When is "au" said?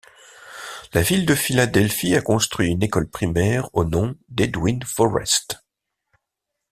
3.73-3.83